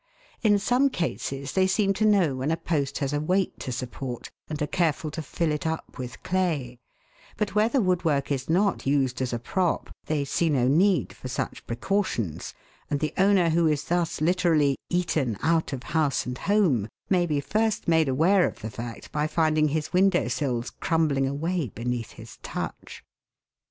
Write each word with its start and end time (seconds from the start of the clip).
In 0.41 0.57
some 0.57 0.89
cases 0.89 1.51
they 1.51 1.67
seem 1.67 1.93
to 1.93 2.07
know 2.07 2.37
when 2.37 2.49
a 2.49 2.57
post 2.57 2.97
has 2.97 3.13
a 3.13 3.19
weight 3.19 3.59
to 3.59 3.71
support, 3.71 4.31
and 4.49 4.59
are 4.59 4.65
careful 4.65 5.11
to 5.11 5.21
fill 5.21 5.51
it 5.51 5.67
up 5.67 5.99
with 5.99 6.23
clay; 6.23 6.79
but 7.37 7.53
where 7.53 7.69
the 7.69 7.81
woodwork 7.83 8.31
is 8.31 8.49
not 8.49 8.87
used 8.87 9.21
as 9.21 9.31
a 9.31 9.37
prop, 9.37 9.91
they 10.07 10.25
see 10.25 10.49
no 10.49 10.67
need 10.67 11.13
for 11.13 11.27
such 11.27 11.67
precautions, 11.67 12.55
and 12.89 12.99
the 12.99 13.13
owner 13.15 13.49
who 13.49 13.67
is 13.67 13.83
thus 13.83 14.21
literally" 14.21 14.75
eaten 14.89 15.37
out 15.43 15.71
of 15.71 15.83
house 15.83 16.25
and 16.25 16.39
home" 16.39 16.87
may 17.11 17.27
be 17.27 17.39
first 17.39 17.87
made 17.87 18.09
aware 18.09 18.47
of 18.47 18.59
the 18.61 18.71
fact 18.71 19.11
by 19.11 19.27
finding 19.27 19.67
his 19.67 19.93
window 19.93 20.27
sills 20.27 20.71
crumbling 20.71 21.27
away 21.27 21.67
beneath 21.75 22.13
his 22.13 22.37
touch. 22.41 23.03